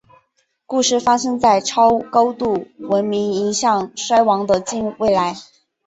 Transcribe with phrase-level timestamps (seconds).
[0.65, 5.35] 故事发生在超高度文明迎向衰亡的近未来。